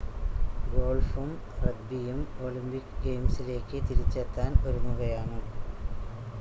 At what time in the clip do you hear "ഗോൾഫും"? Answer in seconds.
0.65-1.29